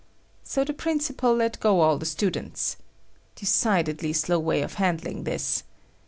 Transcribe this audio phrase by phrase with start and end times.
[0.43, 2.77] So the principal let go all the students.
[3.35, 5.61] Decidedly slow way of handling, this.